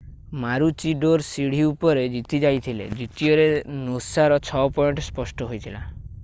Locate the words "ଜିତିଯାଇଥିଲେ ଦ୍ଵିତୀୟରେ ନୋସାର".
2.13-4.41